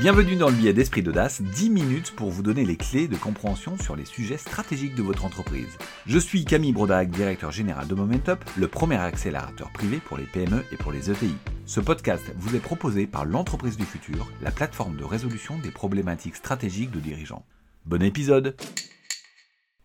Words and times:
Bienvenue 0.00 0.36
dans 0.36 0.48
le 0.48 0.54
billet 0.54 0.72
d'esprit 0.72 1.02
d'audace, 1.02 1.42
10 1.42 1.70
minutes 1.70 2.12
pour 2.14 2.30
vous 2.30 2.44
donner 2.44 2.64
les 2.64 2.76
clés 2.76 3.08
de 3.08 3.16
compréhension 3.16 3.76
sur 3.76 3.96
les 3.96 4.04
sujets 4.04 4.36
stratégiques 4.36 4.94
de 4.94 5.02
votre 5.02 5.24
entreprise. 5.24 5.76
Je 6.06 6.20
suis 6.20 6.44
Camille 6.44 6.72
Brodac, 6.72 7.10
directeur 7.10 7.50
général 7.50 7.88
de 7.88 7.96
Momentup, 7.96 8.38
le 8.56 8.68
premier 8.68 8.94
accélérateur 8.94 9.72
privé 9.72 9.96
pour 9.98 10.16
les 10.16 10.22
PME 10.22 10.64
et 10.70 10.76
pour 10.76 10.92
les 10.92 11.10
ETI. 11.10 11.34
Ce 11.66 11.80
podcast 11.80 12.24
vous 12.36 12.54
est 12.54 12.60
proposé 12.60 13.08
par 13.08 13.24
l'entreprise 13.24 13.76
du 13.76 13.84
futur, 13.84 14.30
la 14.40 14.52
plateforme 14.52 14.96
de 14.96 15.02
résolution 15.02 15.58
des 15.58 15.72
problématiques 15.72 16.36
stratégiques 16.36 16.92
de 16.92 17.00
dirigeants. 17.00 17.44
Bon 17.84 18.00
épisode 18.00 18.54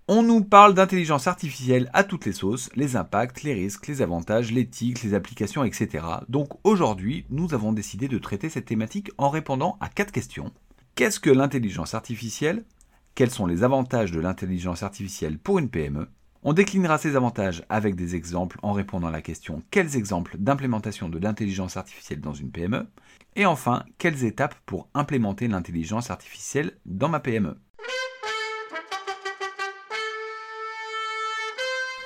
on 0.09 0.21
nous 0.21 0.43
parle 0.43 0.73
d'intelligence 0.73 1.27
artificielle 1.27 1.89
à 1.93 2.03
toutes 2.03 2.25
les 2.25 2.33
sauces, 2.33 2.70
les 2.75 2.97
impacts, 2.97 3.43
les 3.43 3.53
risques, 3.53 3.88
les 3.88 4.02
avantages, 4.02 4.52
l'éthique, 4.52 5.02
les 5.02 5.13
applications, 5.13 5.63
etc. 5.63 6.05
Donc 6.27 6.49
aujourd'hui, 6.65 7.25
nous 7.29 7.53
avons 7.53 7.71
décidé 7.71 8.09
de 8.09 8.17
traiter 8.17 8.49
cette 8.49 8.66
thématique 8.66 9.12
en 9.17 9.29
répondant 9.29 9.77
à 9.79 9.88
quatre 9.88 10.12
questions. 10.12 10.52
Qu'est-ce 10.95 11.21
que 11.21 11.29
l'intelligence 11.29 11.93
artificielle? 11.93 12.66
Quels 13.16 13.31
sont 13.31 13.45
les 13.45 13.63
avantages 13.63 14.12
de 14.12 14.20
l'intelligence 14.20 14.84
artificielle 14.84 15.38
pour 15.38 15.57
une 15.57 15.70
PME 15.70 16.09
On 16.43 16.51
déclinera 16.51 16.98
ces 16.98 17.15
avantages 17.15 17.63
avec 17.70 17.95
des 17.95 18.15
exemples 18.15 18.59
en 18.62 18.73
répondant 18.73 19.07
à 19.07 19.12
la 19.12 19.21
question 19.21 19.63
quels 19.71 19.95
exemples 19.95 20.35
d'implémentation 20.38 21.07
de 21.07 21.17
l'intelligence 21.17 21.77
artificielle 21.77 22.20
dans 22.20 22.34
une 22.34 22.51
PME 22.51 22.88
Et 23.38 23.45
enfin, 23.45 23.85
quelles 23.99 24.26
étapes 24.26 24.55
pour 24.65 24.90
implémenter 24.93 25.48
l'intelligence 25.48 26.12
artificielle 26.12 26.73
dans 26.85 27.09
ma 27.09 27.21
PME 27.21 27.55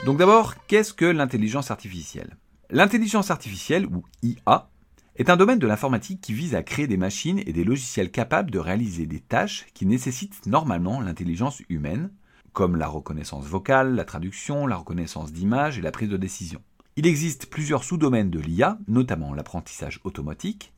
Donc 0.06 0.18
d'abord, 0.18 0.56
qu'est-ce 0.68 0.94
que 0.94 1.06
l'intelligence 1.06 1.72
artificielle? 1.72 2.38
L'intelligence 2.70 3.32
artificielle, 3.32 3.88
ou 3.88 4.04
IA, 4.22 4.70
est 5.16 5.30
un 5.30 5.38
domaine 5.38 5.58
de 5.58 5.66
l'informatique 5.66 6.22
qui 6.22 6.34
vise 6.34 6.54
à 6.54 6.62
créer 6.62 6.86
des 6.86 6.98
machines 6.98 7.42
et 7.46 7.54
des 7.54 7.64
logiciels 7.64 8.12
capables 8.12 8.52
de 8.52 8.60
réaliser 8.60 9.08
des 9.08 9.20
tâches 9.20 9.66
qui 9.74 9.88
nécessitent 9.88 10.46
normalement 10.46 11.02
l'intelligence 11.02 11.62
humaine, 11.70 12.12
comme 12.54 12.76
la 12.76 12.88
reconnaissance 12.88 13.46
vocale, 13.48 13.96
la 13.96 14.06
traduction, 14.06 14.68
la 14.68 14.76
reconnaissance 14.76 15.34
d'images 15.34 15.80
et 15.80 15.82
la 15.82 15.92
prise 15.92 16.10
de 16.10 16.18
décision. 16.18 16.62
Il 16.96 17.08
existe 17.08 17.48
plusieurs 17.48 17.84
sous-domaines 17.84 18.30
de 18.30 18.40
l'IA, 18.40 18.78
notamment 18.88 19.34
l'apprentissage 19.34 20.00
automatique, 20.04 20.74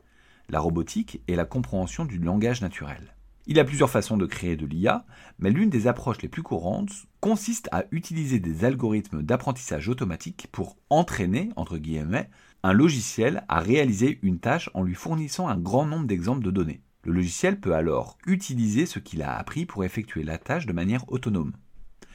la 0.49 0.61
robotique 0.61 1.21
et 1.27 1.35
la 1.35 1.45
compréhension 1.45 2.05
du 2.05 2.19
langage 2.19 2.61
naturel. 2.61 3.15
Il 3.51 3.57
a 3.57 3.63
plusieurs 3.63 3.89
façons 3.89 4.15
de 4.15 4.27
créer 4.27 4.55
de 4.55 4.67
l'IA, 4.67 5.07
mais 5.39 5.49
l'une 5.49 5.71
des 5.71 5.87
approches 5.87 6.21
les 6.21 6.27
plus 6.27 6.43
courantes 6.43 7.07
consiste 7.19 7.67
à 7.71 7.85
utiliser 7.89 8.39
des 8.39 8.63
algorithmes 8.63 9.23
d'apprentissage 9.23 9.89
automatique 9.89 10.49
pour 10.51 10.77
entraîner, 10.91 11.49
entre 11.55 11.79
guillemets, 11.79 12.29
un 12.61 12.73
logiciel 12.73 13.43
à 13.47 13.59
réaliser 13.59 14.19
une 14.21 14.37
tâche 14.37 14.69
en 14.75 14.83
lui 14.83 14.93
fournissant 14.93 15.47
un 15.47 15.57
grand 15.57 15.87
nombre 15.87 16.05
d'exemples 16.05 16.43
de 16.43 16.51
données. 16.51 16.83
Le 17.03 17.11
logiciel 17.11 17.59
peut 17.59 17.73
alors 17.73 18.19
utiliser 18.27 18.85
ce 18.85 18.99
qu'il 18.99 19.23
a 19.23 19.35
appris 19.35 19.65
pour 19.65 19.83
effectuer 19.83 20.21
la 20.21 20.37
tâche 20.37 20.67
de 20.67 20.73
manière 20.73 21.11
autonome. 21.11 21.53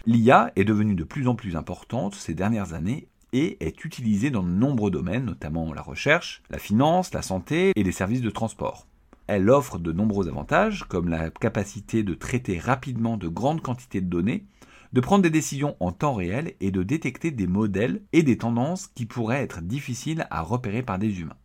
L'IA 0.07 0.53
est 0.55 0.63
devenue 0.63 0.95
de 0.95 1.03
plus 1.03 1.27
en 1.27 1.35
plus 1.35 1.57
importante 1.57 2.15
ces 2.15 2.35
dernières 2.35 2.75
années 2.75 3.09
et 3.33 3.57
est 3.59 3.85
utilisée 3.85 4.31
dans 4.31 4.45
de 4.45 4.51
nombreux 4.51 4.93
domaines, 4.93 5.25
notamment 5.25 5.75
la 5.75 5.83
recherche, 5.83 6.45
la 6.49 6.59
finance, 6.59 7.13
la 7.13 7.23
santé 7.23 7.73
et 7.75 7.83
les 7.83 7.91
services 7.91 8.23
de 8.23 8.31
transport. 8.31 8.87
Elle 9.27 9.49
offre 9.49 9.79
de 9.79 9.93
nombreux 9.93 10.29
avantages, 10.29 10.85
comme 10.85 11.09
la 11.09 11.31
capacité 11.31 12.03
de 12.03 12.15
traiter 12.15 12.59
rapidement 12.59 13.17
de 13.17 13.29
grandes 13.29 13.63
quantités 13.63 14.01
de 14.01 14.09
données, 14.09 14.47
de 14.93 15.01
prendre 15.01 15.23
des 15.23 15.31
décisions 15.31 15.77
en 15.81 15.93
temps 15.93 16.15
réel 16.15 16.55
et 16.61 16.71
de 16.71 16.83
détecter 16.83 17.31
des 17.31 17.47
modèles 17.47 18.03
et 18.13 18.23
des 18.23 18.39
tendances 18.39 18.87
qui 18.87 19.07
pourraient 19.07 19.43
être 19.43 19.63
difficiles 19.63 20.27
à 20.31 20.43
repérer 20.43 20.83
par 20.83 20.99
des 20.99 21.21
humains. 21.21 21.39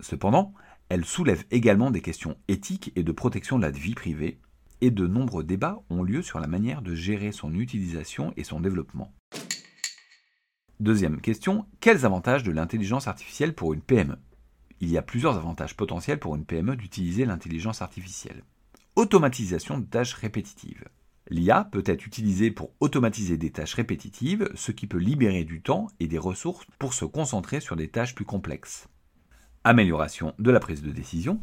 Cependant, 0.00 0.54
elle 0.88 1.04
soulève 1.04 1.44
également 1.50 1.90
des 1.90 2.00
questions 2.00 2.36
éthiques 2.48 2.92
et 2.96 3.02
de 3.02 3.12
protection 3.12 3.58
de 3.58 3.62
la 3.62 3.70
vie 3.70 3.94
privée, 3.94 4.40
et 4.80 4.90
de 4.90 5.06
nombreux 5.06 5.44
débats 5.44 5.80
ont 5.90 6.02
lieu 6.02 6.22
sur 6.22 6.40
la 6.40 6.46
manière 6.46 6.82
de 6.82 6.94
gérer 6.94 7.32
son 7.32 7.54
utilisation 7.54 8.32
et 8.36 8.44
son 8.44 8.60
développement. 8.60 9.12
Deuxième 10.80 11.20
question, 11.20 11.66
quels 11.80 12.06
avantages 12.06 12.44
de 12.44 12.52
l'intelligence 12.52 13.08
artificielle 13.08 13.54
pour 13.54 13.74
une 13.74 13.80
PME 13.80 14.16
il 14.80 14.90
y 14.90 14.98
a 14.98 15.02
plusieurs 15.02 15.36
avantages 15.36 15.76
potentiels 15.76 16.18
pour 16.18 16.36
une 16.36 16.44
PME 16.44 16.76
d'utiliser 16.76 17.24
l'intelligence 17.24 17.82
artificielle. 17.82 18.42
Automatisation 18.96 19.78
de 19.78 19.84
tâches 19.84 20.14
répétitives. 20.14 20.84
L'IA 21.30 21.64
peut 21.64 21.82
être 21.84 22.06
utilisée 22.06 22.50
pour 22.50 22.70
automatiser 22.80 23.36
des 23.36 23.50
tâches 23.50 23.74
répétitives, 23.74 24.50
ce 24.54 24.72
qui 24.72 24.86
peut 24.86 24.98
libérer 24.98 25.44
du 25.44 25.60
temps 25.60 25.88
et 26.00 26.06
des 26.06 26.18
ressources 26.18 26.66
pour 26.78 26.94
se 26.94 27.04
concentrer 27.04 27.60
sur 27.60 27.76
des 27.76 27.88
tâches 27.88 28.14
plus 28.14 28.24
complexes. 28.24 28.88
Amélioration 29.64 30.34
de 30.38 30.50
la 30.50 30.60
prise 30.60 30.82
de 30.82 30.90
décision. 30.90 31.40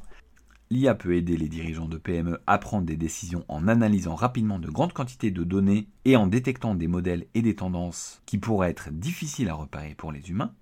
L'IA 0.72 0.96
peut 0.96 1.16
aider 1.16 1.38
les 1.38 1.48
dirigeants 1.48 1.88
de 1.88 2.00
PME 2.00 2.40
à 2.48 2.58
prendre 2.58 2.86
des 2.86 2.98
décisions 2.98 3.46
en 3.48 3.68
analysant 3.68 4.16
rapidement 4.16 4.58
de 4.58 4.72
grandes 4.72 4.94
quantités 4.94 5.30
de 5.30 5.44
données 5.44 5.88
et 6.06 6.16
en 6.16 6.26
détectant 6.26 6.74
des 6.74 6.88
modèles 6.88 7.28
et 7.36 7.44
des 7.44 7.56
tendances 7.56 8.24
qui 8.26 8.40
pourraient 8.40 8.72
être 8.72 8.90
difficiles 8.92 9.50
à 9.50 9.54
repérer 9.54 9.94
pour 9.94 10.12
les 10.12 10.32
humains 10.32 10.56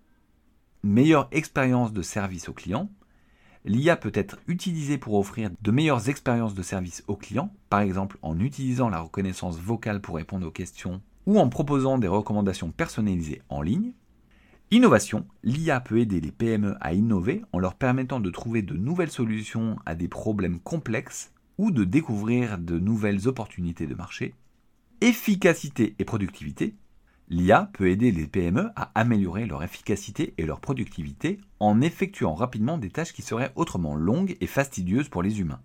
meilleure 0.84 1.30
expérience 1.32 1.94
de 1.94 2.02
service 2.02 2.50
aux 2.50 2.54
clients. 2.54 2.90
L'IA 3.66 3.96
peut 3.96 4.12
être 4.14 4.38
utilisée 4.48 4.98
pour 4.98 5.16
offrir 5.16 5.50
de 5.62 5.72
meilleures 5.72 6.10
expériences 6.10 6.54
de 6.54 6.62
service 6.62 7.04
aux 7.08 7.16
clients, 7.16 7.54
par 7.70 7.80
exemple 7.80 8.18
en 8.22 8.38
utilisant 8.40 8.90
la 8.90 9.00
reconnaissance 9.00 9.58
vocale 9.58 10.02
pour 10.02 10.18
répondre 10.18 10.46
aux 10.46 10.52
questions 10.52 11.02
ou 11.26 11.40
en 11.40 11.48
proposant 11.48 11.98
des 11.98 12.10
recommandations 12.10 12.72
personnalisées 12.72 13.42
en 13.48 13.62
ligne. 13.62 13.94
Innovation, 14.72 15.26
l'IA 15.44 15.80
peut 15.80 16.00
aider 16.00 16.20
les 16.20 16.32
PME 16.32 16.76
à 16.82 16.94
innover 16.94 17.44
en 17.54 17.60
leur 17.60 17.76
permettant 17.76 18.20
de 18.20 18.30
trouver 18.30 18.62
de 18.62 18.74
nouvelles 18.74 19.12
solutions 19.12 19.78
à 19.86 19.96
des 19.96 20.10
problèmes 20.10 20.60
complexes 20.60 21.32
ou 21.58 21.72
de 21.72 21.86
découvrir 21.86 22.58
de 22.58 22.80
nouvelles 22.80 23.28
opportunités 23.28 23.88
de 23.88 23.96
marché. 23.96 24.34
Efficacité 25.00 25.96
et 26.00 26.06
productivité, 26.06 26.76
L'IA 27.34 27.72
peut 27.74 27.90
aider 27.90 28.12
les 28.12 28.28
PME 28.28 28.70
à 28.76 28.92
améliorer 28.94 29.48
leur 29.48 29.64
efficacité 29.64 30.36
et 30.38 30.46
leur 30.46 30.60
productivité 30.60 31.40
en 31.60 31.82
effectuant 31.82 32.36
rapidement 32.36 32.78
des 32.78 32.92
tâches 32.92 33.12
qui 33.12 33.24
seraient 33.24 33.52
autrement 33.56 33.96
longues 33.96 34.38
et 34.40 34.46
fastidieuses 34.46 35.10
pour 35.10 35.24
les 35.24 35.40
humains. 35.40 35.60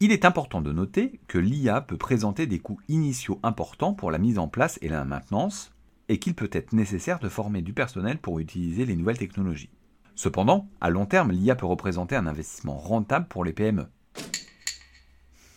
Il 0.00 0.12
est 0.12 0.26
important 0.26 0.60
de 0.60 0.72
noter 0.72 1.18
que 1.26 1.38
l'IA 1.38 1.80
peut 1.80 1.96
présenter 1.96 2.46
des 2.46 2.58
coûts 2.58 2.80
initiaux 2.88 3.40
importants 3.42 3.94
pour 3.94 4.10
la 4.10 4.18
mise 4.18 4.38
en 4.38 4.46
place 4.46 4.78
et 4.82 4.90
la 4.90 5.06
maintenance, 5.06 5.72
et 6.10 6.18
qu'il 6.18 6.34
peut 6.34 6.50
être 6.52 6.74
nécessaire 6.74 7.18
de 7.18 7.30
former 7.30 7.62
du 7.62 7.72
personnel 7.72 8.18
pour 8.18 8.38
utiliser 8.38 8.84
les 8.84 8.94
nouvelles 8.94 9.16
technologies. 9.16 9.70
Cependant, 10.16 10.68
à 10.82 10.90
long 10.90 11.06
terme, 11.06 11.32
l'IA 11.32 11.56
peut 11.56 11.64
représenter 11.64 12.14
un 12.14 12.26
investissement 12.26 12.76
rentable 12.76 13.26
pour 13.26 13.42
les 13.42 13.54
PME. 13.54 13.86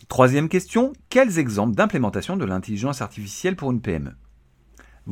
Troisième 0.08 0.48
question, 0.48 0.94
quels 1.10 1.38
exemples 1.38 1.74
d'implémentation 1.74 2.38
de 2.38 2.46
l'intelligence 2.46 3.02
artificielle 3.02 3.56
pour 3.56 3.72
une 3.72 3.82
PME 3.82 4.14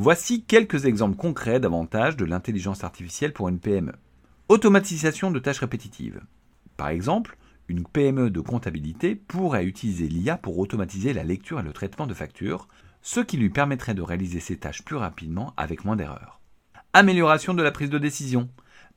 Voici 0.00 0.44
quelques 0.44 0.84
exemples 0.84 1.16
concrets 1.16 1.58
d'avantages 1.58 2.16
de 2.16 2.24
l'intelligence 2.24 2.84
artificielle 2.84 3.32
pour 3.32 3.48
une 3.48 3.58
PME. 3.58 3.94
Automatisation 4.48 5.32
de 5.32 5.40
tâches 5.40 5.58
répétitives. 5.58 6.20
Par 6.76 6.90
exemple, 6.90 7.36
une 7.66 7.82
PME 7.82 8.30
de 8.30 8.38
comptabilité 8.38 9.16
pourrait 9.16 9.64
utiliser 9.64 10.06
l'IA 10.06 10.36
pour 10.36 10.56
automatiser 10.60 11.12
la 11.12 11.24
lecture 11.24 11.58
et 11.58 11.64
le 11.64 11.72
traitement 11.72 12.06
de 12.06 12.14
factures, 12.14 12.68
ce 13.02 13.18
qui 13.18 13.38
lui 13.38 13.50
permettrait 13.50 13.94
de 13.94 14.02
réaliser 14.02 14.38
ses 14.38 14.56
tâches 14.56 14.84
plus 14.84 14.94
rapidement 14.94 15.52
avec 15.56 15.84
moins 15.84 15.96
d'erreurs. 15.96 16.40
Amélioration 16.92 17.52
de 17.52 17.64
la 17.64 17.72
prise 17.72 17.90
de 17.90 17.98
décision. 17.98 18.48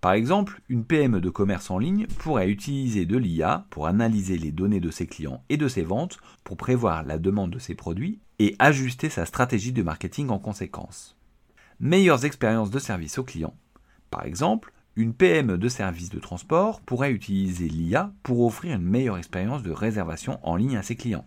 Par 0.02 0.14
exemple, 0.14 0.62
une 0.68 0.84
PME 0.84 1.22
de 1.22 1.30
commerce 1.30 1.70
en 1.70 1.78
ligne 1.78 2.08
pourrait 2.08 2.50
utiliser 2.50 3.06
de 3.06 3.18
l'IA 3.18 3.68
pour 3.70 3.86
analyser 3.86 4.40
les 4.40 4.52
données 4.52 4.80
de 4.80 4.90
ses 4.90 5.06
clients 5.06 5.44
et 5.50 5.58
de 5.58 5.68
ses 5.68 5.84
ventes 5.84 6.18
pour 6.44 6.58
prévoir 6.58 7.04
la 7.04 7.20
demande 7.20 7.52
de 7.52 7.60
ses 7.60 7.76
produits 7.76 8.20
et 8.40 8.56
ajuster 8.58 9.10
sa 9.10 9.28
stratégie 9.28 9.74
de 9.74 9.84
marketing 9.84 10.30
en 10.30 10.40
conséquence. 10.40 11.16
Meilleures 11.80 12.26
expériences 12.26 12.72
de 12.72 12.80
service 12.80 13.20
aux 13.20 13.24
clients. 13.24 13.54
Par 14.10 14.26
exemple, 14.26 14.74
une 14.96 15.14
PME 15.14 15.60
de 15.60 15.70
service 15.70 16.10
de 16.10 16.20
transport 16.20 16.82
pourrait 16.82 17.12
utiliser 17.12 17.70
l'IA 17.70 18.12
pour 18.24 18.44
offrir 18.44 18.76
une 18.76 18.82
meilleure 18.82 19.20
expérience 19.20 19.62
de 19.62 19.72
réservation 19.72 20.40
en 20.42 20.56
ligne 20.56 20.78
à 20.78 20.84
ses 20.84 20.96
clients, 20.96 21.26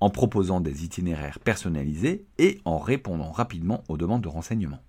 en 0.00 0.10
proposant 0.10 0.60
des 0.60 0.84
itinéraires 0.84 1.38
personnalisés 1.38 2.26
et 2.38 2.60
en 2.64 2.78
répondant 2.78 3.30
rapidement 3.30 3.84
aux 3.88 3.96
demandes 3.96 4.22
de 4.22 4.28
renseignements. 4.28 4.82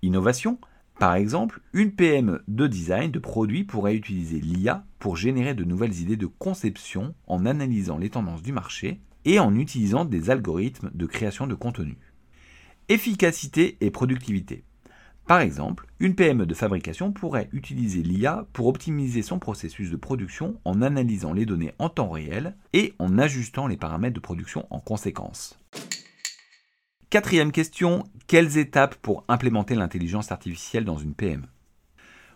Innovation, 0.00 0.58
par 0.98 1.16
exemple, 1.16 1.60
une 1.72 1.90
PME 1.90 2.44
de 2.46 2.66
design 2.66 3.10
de 3.10 3.18
produits 3.18 3.64
pourrait 3.64 3.96
utiliser 3.96 4.40
l'IA 4.40 4.84
pour 5.00 5.16
générer 5.16 5.54
de 5.54 5.64
nouvelles 5.64 6.00
idées 6.00 6.16
de 6.16 6.26
conception 6.26 7.14
en 7.26 7.46
analysant 7.46 7.98
les 7.98 8.10
tendances 8.10 8.42
du 8.42 8.52
marché 8.52 9.00
et 9.24 9.40
en 9.40 9.56
utilisant 9.56 10.04
des 10.04 10.30
algorithmes 10.30 10.90
de 10.94 11.06
création 11.06 11.46
de 11.46 11.54
contenu. 11.54 11.96
Efficacité 12.88 13.76
et 13.80 13.90
productivité. 13.90 14.64
Par 15.26 15.40
exemple, 15.40 15.86
une 16.00 16.14
PME 16.14 16.44
de 16.44 16.54
fabrication 16.54 17.10
pourrait 17.10 17.48
utiliser 17.52 18.02
l'IA 18.02 18.46
pour 18.52 18.66
optimiser 18.66 19.22
son 19.22 19.38
processus 19.38 19.90
de 19.90 19.96
production 19.96 20.60
en 20.66 20.82
analysant 20.82 21.32
les 21.32 21.46
données 21.46 21.72
en 21.78 21.88
temps 21.88 22.10
réel 22.10 22.54
et 22.74 22.94
en 22.98 23.18
ajustant 23.18 23.66
les 23.66 23.78
paramètres 23.78 24.14
de 24.14 24.20
production 24.20 24.66
en 24.68 24.80
conséquence. 24.80 25.58
Quatrième 27.14 27.52
question, 27.52 28.02
quelles 28.26 28.58
étapes 28.58 28.96
pour 28.96 29.22
implémenter 29.28 29.76
l'intelligence 29.76 30.32
artificielle 30.32 30.84
dans 30.84 30.98
une 30.98 31.14
PME 31.14 31.46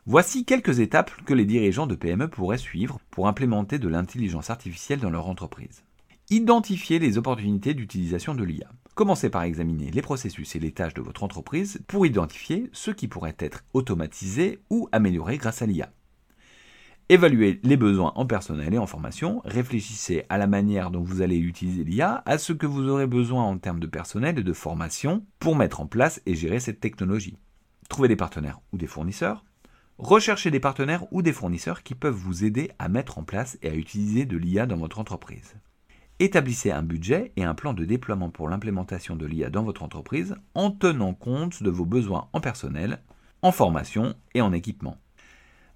Voici 0.07 0.45
quelques 0.45 0.79
étapes 0.79 1.11
que 1.25 1.35
les 1.35 1.47
dirigeants 1.47 1.89
de 1.89 1.97
PME 1.97 2.29
pourraient 2.29 2.59
suivre 2.59 3.01
pour 3.11 3.27
implémenter 3.27 3.81
de 3.81 3.89
l'intelligence 3.89 4.51
artificielle 4.51 5.01
dans 5.01 5.11
leur 5.11 5.27
entreprise. 5.29 5.83
Identifier 6.31 7.01
les 7.01 7.19
opportunités 7.19 7.75
d'utilisation 7.75 8.37
de 8.37 8.45
l'IA. 8.45 8.71
Commencez 8.95 9.31
par 9.31 9.43
examiner 9.43 9.91
les 9.91 10.01
processus 10.01 10.55
et 10.55 10.61
les 10.61 10.71
tâches 10.71 10.95
de 10.95 11.03
votre 11.03 11.25
entreprise 11.25 11.81
pour 11.89 12.07
identifier 12.07 12.71
ce 12.73 12.93
qui 12.93 13.09
pourrait 13.09 13.35
être 13.41 13.65
automatisé 13.73 14.61
ou 14.71 14.89
amélioré 14.93 15.39
grâce 15.39 15.61
à 15.61 15.67
l'IA. 15.67 15.91
Évaluez 17.11 17.61
les 17.63 17.77
besoins 17.77 18.13
en 18.17 18.27
personnel 18.27 18.75
et 18.75 18.79
en 18.79 18.87
formation, 18.87 19.41
réfléchissez 19.45 20.25
à 20.29 20.37
la 20.37 20.47
manière 20.47 20.91
dont 20.91 21.03
vous 21.03 21.23
allez 21.23 21.39
utiliser 21.39 21.83
l'IA, 21.83 22.23
à 22.27 22.37
ce 22.37 22.53
que 22.53 22.67
vous 22.67 22.87
aurez 22.89 23.07
besoin 23.07 23.45
en 23.45 23.57
termes 23.57 23.81
de 23.81 23.87
personnel 23.87 24.39
et 24.39 24.43
de 24.43 24.53
formation 24.53 25.25
pour 25.39 25.57
mettre 25.57 25.81
en 25.81 25.87
place 25.87 26.21
et 26.27 26.35
gérer 26.35 26.61
cette 26.61 26.81
technologie. 26.81 27.39
Trouvez 27.89 28.09
des 28.09 28.17
partenaires 28.17 28.61
ou 28.73 28.77
des 28.77 28.87
fournisseurs, 28.87 29.45
Recherchez 29.99 30.53
des 30.53 30.61
partenaires 30.61 31.13
ou 31.13 31.23
des 31.23 31.33
fournisseurs 31.33 31.83
qui 31.83 31.97
peuvent 31.97 32.15
vous 32.15 32.45
aider 32.45 32.71
à 32.79 32.89
mettre 32.89 33.19
en 33.19 33.25
place 33.25 33.59
et 33.63 33.69
à 33.69 33.75
utiliser 33.75 34.27
de 34.27 34.37
l'IA 34.37 34.65
dans 34.65 34.77
votre 34.77 35.01
entreprise. 35.01 35.57
Établissez 36.21 36.71
un 36.71 36.85
budget 36.85 37.33
et 37.37 37.43
un 37.43 37.55
plan 37.55 37.75
de 37.75 37.85
déploiement 37.85 38.31
pour 38.31 38.49
l'implémentation 38.49 39.17
de 39.17 39.27
l'IA 39.27 39.51
dans 39.51 39.65
votre 39.65 39.83
entreprise 39.83 40.37
en 40.55 40.71
tenant 40.71 41.15
compte 41.15 41.65
de 41.65 41.71
vos 41.71 41.85
besoins 41.85 42.29
en 42.33 42.41
personnel, 42.41 43.03
en 43.43 43.51
formation 43.51 44.15
et 44.35 44.41
en 44.41 44.53
équipement. 44.53 44.99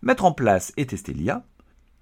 Mettre 0.04 0.24
en 0.24 0.32
place 0.32 0.72
et 0.76 0.84
tester 0.84 1.12
l'IA. 1.12 1.46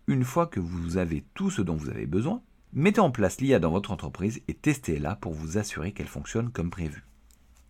Une 0.07 0.25
fois 0.25 0.47
que 0.47 0.59
vous 0.59 0.97
avez 0.97 1.23
tout 1.35 1.51
ce 1.51 1.61
dont 1.61 1.75
vous 1.75 1.91
avez 1.91 2.07
besoin, 2.07 2.41
mettez 2.73 3.01
en 3.01 3.11
place 3.11 3.43
l'IA 3.43 3.59
dans 3.59 3.71
votre 3.71 3.91
entreprise 3.91 4.41
et 4.49 4.55
testez-la 4.55 5.17
pour 5.17 5.35
vous 5.35 5.59
assurer 5.59 5.93
qu'elle 5.93 6.09
fonctionne 6.09 6.49
comme 6.49 6.71
prévu. 6.71 7.05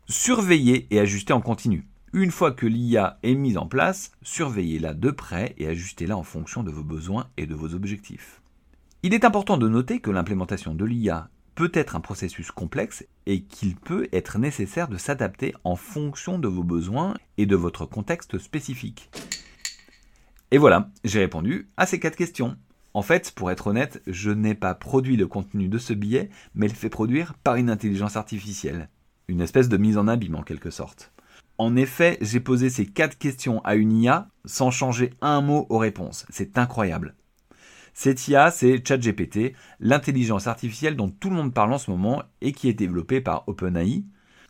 Surveillez 0.06 0.86
et 0.94 1.00
ajustez 1.00 1.32
en 1.32 1.40
continu. 1.40 1.88
Une 2.12 2.30
fois 2.30 2.52
que 2.52 2.66
l'IA 2.66 3.18
est 3.24 3.34
mise 3.34 3.58
en 3.58 3.66
place, 3.66 4.12
surveillez-la 4.22 4.94
de 4.94 5.10
près 5.10 5.56
et 5.58 5.66
ajustez-la 5.66 6.16
en 6.16 6.22
fonction 6.22 6.62
de 6.62 6.70
vos 6.70 6.84
besoins 6.84 7.26
et 7.36 7.46
de 7.46 7.54
vos 7.56 7.74
objectifs. 7.74 8.40
Il 9.02 9.14
est 9.14 9.24
important 9.24 9.56
de 9.56 9.68
noter 9.68 9.98
que 9.98 10.12
l'implémentation 10.12 10.76
de 10.76 10.84
l'IA 10.84 11.28
peut 11.56 11.72
être 11.74 11.96
un 11.96 12.00
processus 12.00 12.52
complexe 12.52 13.04
et 13.26 13.42
qu'il 13.42 13.74
peut 13.74 14.08
être 14.12 14.38
nécessaire 14.38 14.86
de 14.86 14.96
s'adapter 14.96 15.54
en 15.64 15.74
fonction 15.74 16.38
de 16.38 16.46
vos 16.46 16.62
besoins 16.62 17.14
et 17.36 17.46
de 17.46 17.56
votre 17.56 17.84
contexte 17.84 18.38
spécifique. 18.38 19.10
Et 20.52 20.58
voilà, 20.58 20.90
j'ai 21.04 21.20
répondu 21.20 21.68
à 21.76 21.86
ces 21.86 22.00
quatre 22.00 22.16
questions. 22.16 22.56
En 22.92 23.02
fait, 23.02 23.30
pour 23.30 23.52
être 23.52 23.68
honnête, 23.68 24.02
je 24.08 24.32
n'ai 24.32 24.54
pas 24.54 24.74
produit 24.74 25.16
le 25.16 25.28
contenu 25.28 25.68
de 25.68 25.78
ce 25.78 25.92
billet, 25.92 26.28
mais 26.56 26.66
le 26.66 26.74
fait 26.74 26.88
produire 26.88 27.34
par 27.34 27.54
une 27.54 27.70
intelligence 27.70 28.16
artificielle. 28.16 28.88
Une 29.28 29.42
espèce 29.42 29.68
de 29.68 29.76
mise 29.76 29.96
en 29.96 30.08
abîme 30.08 30.34
en 30.34 30.42
quelque 30.42 30.70
sorte. 30.70 31.12
En 31.56 31.76
effet, 31.76 32.18
j'ai 32.20 32.40
posé 32.40 32.68
ces 32.68 32.86
quatre 32.86 33.16
questions 33.16 33.60
à 33.64 33.76
une 33.76 33.92
IA 33.92 34.28
sans 34.44 34.72
changer 34.72 35.14
un 35.20 35.40
mot 35.40 35.66
aux 35.68 35.78
réponses. 35.78 36.26
C'est 36.30 36.58
incroyable. 36.58 37.14
Cette 37.94 38.26
IA, 38.26 38.50
c'est 38.50 38.84
ChatGPT, 38.84 39.54
l'intelligence 39.78 40.48
artificielle 40.48 40.96
dont 40.96 41.10
tout 41.10 41.30
le 41.30 41.36
monde 41.36 41.54
parle 41.54 41.72
en 41.72 41.78
ce 41.78 41.92
moment 41.92 42.24
et 42.40 42.52
qui 42.52 42.68
est 42.68 42.74
développée 42.74 43.20
par 43.20 43.44
OpenAI, 43.46 44.02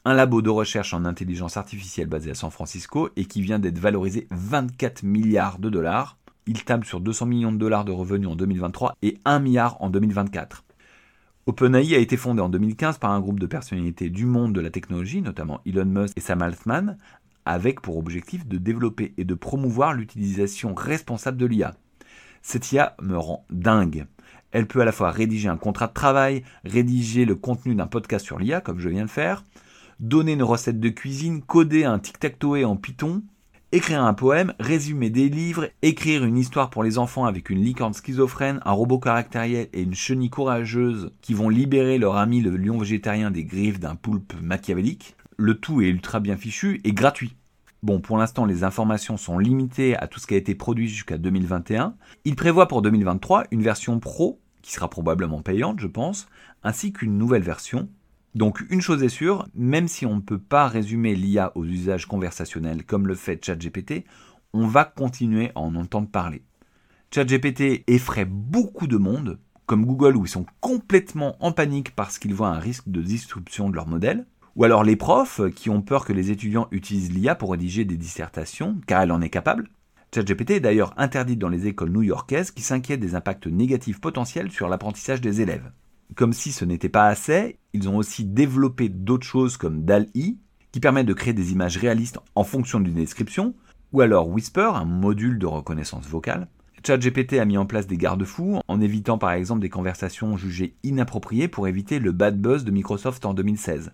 un 0.05 0.15
labo 0.15 0.41
de 0.41 0.51
recherche 0.51 0.95
en 0.95 1.05
intelligence 1.05 1.57
artificielle 1.57 2.09
basé 2.09 2.31
à 2.31 2.35
San 2.35 2.51
Francisco 2.51 3.11
et 3.17 3.27
qui 3.27 3.43
vient 3.43 3.59
d'être 3.59 3.79
valorisé 3.79 4.27
24 4.31 5.03
milliards 5.03 5.59
de 5.59 5.69
dollars. 5.69 6.17
Il 6.47 6.65
table 6.65 6.87
sur 6.87 7.01
200 7.01 7.27
millions 7.27 7.53
de 7.53 7.59
dollars 7.59 7.85
de 7.85 7.93
revenus 7.93 8.29
en 8.29 8.35
2023 8.35 8.95
et 9.03 9.19
1 9.25 9.41
milliard 9.41 9.77
en 9.83 9.91
2024. 9.91 10.65
OpenAI 11.47 11.95
a 11.95 11.99
été 11.99 12.17
fondé 12.17 12.41
en 12.41 12.49
2015 12.49 12.99
par 12.99 13.11
un 13.11 13.21
groupe 13.21 13.41
de 13.41 13.47
personnalités 13.47 14.09
du 14.09 14.25
monde 14.25 14.55
de 14.55 14.61
la 14.61 14.71
technologie, 14.71 15.21
notamment 15.21 15.61
Elon 15.67 15.85
Musk 15.85 16.17
et 16.17 16.21
Sam 16.21 16.43
Altman, 16.43 16.99
avec 17.45 17.81
pour 17.81 17.99
objectif 17.99 18.47
de 18.47 18.59
développer 18.59 19.13
et 19.19 19.25
de 19.25 19.35
promouvoir 19.35 19.93
l'utilisation 19.93 20.75
responsable 20.75 21.37
de 21.37 21.47
l'IA. 21.47 21.75
Cette 22.43 22.73
IA 22.73 22.95
me 23.03 23.19
rend 23.19 23.45
dingue. 23.51 24.07
Elle 24.53 24.67
peut 24.67 24.81
à 24.81 24.85
la 24.85 24.93
fois 24.93 25.11
rédiger 25.11 25.49
un 25.49 25.57
contrat 25.57 25.89
de 25.89 25.93
travail, 25.93 26.43
rédiger 26.65 27.25
le 27.25 27.35
contenu 27.35 27.75
d'un 27.75 27.87
podcast 27.87 28.25
sur 28.25 28.39
l'IA, 28.39 28.61
comme 28.61 28.79
je 28.79 28.89
viens 28.89 29.05
de 29.05 29.11
faire, 29.11 29.45
donner 30.01 30.33
une 30.33 30.43
recette 30.43 30.81
de 30.81 30.89
cuisine, 30.89 31.43
coder 31.43 31.85
un 31.85 31.99
tic-tac-toe 31.99 32.65
en 32.65 32.77
Python, 32.77 33.23
Écrire 33.73 34.03
un 34.03 34.15
poème, 34.15 34.53
résumer 34.59 35.11
des 35.11 35.29
livres, 35.29 35.69
écrire 35.83 36.25
une 36.25 36.37
histoire 36.37 36.71
pour 36.71 36.83
les 36.83 36.99
enfants 36.99 37.25
avec 37.25 37.51
une 37.51 37.63
licorne 37.63 37.95
schizophrène, 37.95 38.59
un 38.65 38.73
robot 38.73 38.99
caractériel 38.99 39.69
et 39.73 39.83
une 39.83 39.95
chenille 39.95 40.29
courageuse 40.29 41.13
qui 41.21 41.35
vont 41.35 41.49
libérer 41.49 41.97
leur 41.97 42.17
ami 42.17 42.41
le 42.41 42.57
lion 42.57 42.79
végétarien 42.79 43.31
des 43.31 43.45
griffes 43.45 43.79
d'un 43.79 43.95
poulpe 43.95 44.35
machiavélique. 44.43 45.15
Le 45.37 45.55
tout 45.55 45.83
est 45.83 45.89
ultra 45.89 46.19
bien 46.19 46.37
fichu 46.37 46.81
et 46.83 46.93
gratuit. 46.93 47.37
Bon, 47.85 48.01
pour 48.01 48.19
l'instant, 48.19 48.45
les 48.45 48.65
informations 48.65 49.17
sont 49.17 49.39
limitées 49.39 49.97
à 49.97 50.09
tout 50.09 50.19
ce 50.19 50.27
qui 50.27 50.35
a 50.35 50.39
été 50.39 50.57
produit 50.57 50.89
jusqu'à 50.89 51.17
2021. 51.17 51.95
Il 52.25 52.35
prévoit 52.35 52.67
pour 52.67 52.83
2023 52.83 53.45
une 53.53 53.63
version 53.63 54.01
pro, 54.01 54.41
qui 54.63 54.73
sera 54.73 54.91
probablement 54.91 55.43
payante, 55.43 55.79
je 55.79 55.87
pense, 55.87 56.27
ainsi 56.65 56.93
qu'une 56.93 57.17
nouvelle 57.17 57.43
version 57.43 57.89
donc 58.35 58.65
une 58.71 58.81
chose 58.81 59.03
est 59.03 59.09
sûre, 59.09 59.49
même 59.55 59.89
si 59.89 60.07
on 60.07 60.17
ne 60.17 60.21
peut 60.21 60.39
pas 60.39 60.69
résumer 60.69 61.15
l'IA 61.15 61.53
aux 61.57 61.65
usages 61.65 62.07
conversationnels 62.07 62.85
comme 62.85 63.09
le 63.09 63.17
fait 63.17 63.45
ChatGPT, 63.45 64.05
on 64.53 64.67
va 64.67 64.85
continuer 64.85 65.51
à 65.55 65.61
en 65.61 65.75
entendre 65.75 66.09
parler. 66.09 66.43
ChatGPT 67.13 67.83
effraie 67.89 68.25
beaucoup 68.25 68.87
de 68.87 68.97
monde, 68.97 69.41
comme 69.67 69.85
Google 69.85 70.17
où 70.17 70.25
ils 70.25 70.29
sont 70.29 70.47
complètement 70.61 71.37
en 71.41 71.51
panique 71.51 71.95
parce 71.97 72.19
qu'ils 72.19 72.35
voient 72.35 72.49
un 72.49 72.61
risque 72.61 72.89
de 72.89 73.03
disruption 73.03 73.69
de 73.69 73.75
leur 73.75 73.89
modèle, 73.89 74.27
ou 74.55 74.65
alors 74.65 74.85
les 74.85 74.97
profs 74.97 75.41
qui 75.55 75.71
ont 75.71 75.83
peur 75.83 76.05
que 76.05 76.13
les 76.13 76.31
étudiants 76.31 76.69
utilisent 76.71 77.13
l'IA 77.13 77.35
pour 77.35 77.51
rédiger 77.51 77.85
des 77.85 77.97
dissertations, 77.97 78.81
car 78.87 79.03
elle 79.03 79.13
en 79.13 79.21
est 79.21 79.31
capable. 79.31 79.69
ChatGPT 80.15 80.51
est 80.53 80.61
d'ailleurs 80.61 80.95
interdite 80.97 81.39
dans 81.39 81.49
les 81.49 81.67
écoles 81.67 81.91
new-yorkaises 81.91 82.51
qui 82.51 82.63
s'inquiètent 82.63 83.01
des 83.01 83.15
impacts 83.15 83.47
négatifs 83.47 84.01
potentiels 84.01 84.51
sur 84.51 84.69
l'apprentissage 84.69 85.21
des 85.21 85.41
élèves. 85.41 85.71
Comme 86.17 86.33
si 86.33 86.53
ce 86.53 86.65
n'était 86.65 86.89
pas 86.89 87.07
assez, 87.07 87.59
ils 87.73 87.89
ont 87.89 87.97
aussi 87.97 88.25
développé 88.25 88.89
d'autres 88.89 89.27
choses 89.27 89.57
comme 89.57 89.85
DAL-I, 89.85 90.39
qui 90.73 90.81
permet 90.81 91.05
de 91.05 91.13
créer 91.13 91.33
des 91.33 91.53
images 91.53 91.77
réalistes 91.77 92.19
en 92.35 92.45
fonction 92.45 92.81
d'une 92.81 92.95
description, 92.95 93.55
ou 93.93 94.01
alors 94.01 94.29
Whisper, 94.29 94.71
un 94.75 94.85
module 94.85 95.39
de 95.39 95.47
reconnaissance 95.47 96.07
vocale. 96.07 96.49
ChatGPT 96.87 97.35
a 97.35 97.45
mis 97.45 97.59
en 97.59 97.67
place 97.67 97.87
des 97.87 97.99
garde-fous 97.99 98.61
en 98.67 98.81
évitant 98.81 99.19
par 99.19 99.33
exemple 99.33 99.61
des 99.61 99.69
conversations 99.69 100.37
jugées 100.37 100.77
inappropriées 100.83 101.49
pour 101.49 101.69
éviter 101.69 101.99
le 101.99 102.13
bad 102.13 102.41
buzz 102.41 102.65
de 102.65 102.71
Microsoft 102.71 103.27
en 103.27 103.35
2016. 103.35 103.93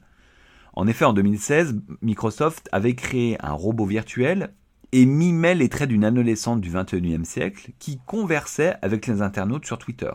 En 0.74 0.86
effet, 0.86 1.06
en 1.06 1.12
2016, 1.12 1.80
Microsoft 2.02 2.68
avait 2.70 2.94
créé 2.94 3.38
un 3.40 3.52
robot 3.52 3.86
virtuel 3.86 4.52
et 4.92 5.04
mimait 5.04 5.54
les 5.54 5.68
traits 5.68 5.88
d'une 5.88 6.04
adolescente 6.04 6.60
du 6.60 6.70
21e 6.70 7.24
siècle 7.24 7.72
qui 7.78 7.98
conversait 8.06 8.76
avec 8.82 9.06
les 9.06 9.22
internautes 9.22 9.66
sur 9.66 9.78
Twitter. 9.78 10.12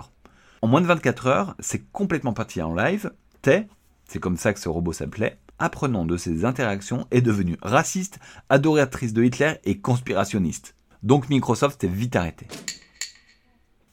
En 0.63 0.67
moins 0.67 0.81
de 0.81 0.85
24 0.85 1.25
heures, 1.25 1.55
c'est 1.59 1.91
complètement 1.91 2.33
parti 2.33 2.61
en 2.61 2.75
live. 2.75 3.11
Tay, 3.41 3.67
c'est 4.07 4.19
comme 4.19 4.37
ça 4.37 4.53
que 4.53 4.59
ce 4.59 4.69
robot 4.69 4.93
s'appelait, 4.93 5.39
apprenant 5.57 6.05
de 6.05 6.17
ses 6.17 6.45
interactions, 6.45 7.07
est 7.09 7.21
devenu 7.21 7.57
raciste, 7.63 8.19
adoratrice 8.49 9.13
de 9.13 9.23
Hitler 9.23 9.53
et 9.63 9.79
conspirationniste. 9.79 10.75
Donc 11.01 11.29
Microsoft 11.29 11.81
s'est 11.81 11.87
vite 11.87 12.15
arrêté. 12.15 12.47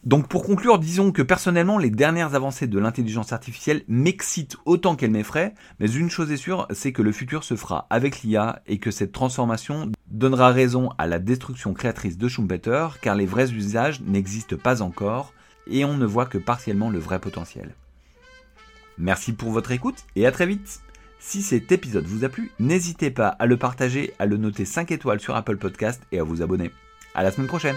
Donc 0.04 0.28
pour 0.28 0.44
conclure, 0.44 0.78
disons 0.78 1.10
que 1.10 1.22
personnellement, 1.22 1.78
les 1.78 1.90
dernières 1.90 2.34
avancées 2.34 2.66
de 2.66 2.78
l'intelligence 2.78 3.32
artificielle 3.32 3.82
m'excitent 3.88 4.58
autant 4.66 4.94
qu'elles 4.94 5.10
m'effraient, 5.10 5.54
mais 5.80 5.90
une 5.90 6.10
chose 6.10 6.30
est 6.30 6.36
sûre, 6.36 6.66
c'est 6.70 6.92
que 6.92 7.02
le 7.02 7.12
futur 7.12 7.44
se 7.44 7.56
fera 7.56 7.86
avec 7.88 8.20
l'IA 8.22 8.60
et 8.66 8.78
que 8.78 8.90
cette 8.90 9.12
transformation 9.12 9.90
donnera 10.06 10.50
raison 10.50 10.90
à 10.98 11.06
la 11.06 11.18
destruction 11.18 11.72
créatrice 11.72 12.18
de 12.18 12.28
Schumpeter, 12.28 12.88
car 13.00 13.14
les 13.14 13.26
vrais 13.26 13.52
usages 13.52 14.02
n'existent 14.02 14.56
pas 14.56 14.82
encore, 14.82 15.32
et 15.70 15.84
on 15.84 15.96
ne 15.96 16.06
voit 16.06 16.26
que 16.26 16.38
partiellement 16.38 16.90
le 16.90 16.98
vrai 16.98 17.18
potentiel. 17.18 17.74
Merci 18.98 19.32
pour 19.32 19.50
votre 19.50 19.70
écoute 19.70 20.04
et 20.16 20.26
à 20.26 20.32
très 20.32 20.46
vite 20.46 20.80
Si 21.20 21.42
cet 21.42 21.72
épisode 21.72 22.06
vous 22.06 22.24
a 22.24 22.28
plu, 22.28 22.50
n'hésitez 22.58 23.10
pas 23.10 23.28
à 23.28 23.46
le 23.46 23.56
partager, 23.56 24.14
à 24.18 24.26
le 24.26 24.36
noter 24.36 24.64
5 24.64 24.90
étoiles 24.90 25.20
sur 25.20 25.36
Apple 25.36 25.56
Podcast 25.56 26.02
et 26.12 26.18
à 26.18 26.24
vous 26.24 26.42
abonner. 26.42 26.70
À 27.14 27.22
la 27.22 27.30
semaine 27.30 27.48
prochaine 27.48 27.76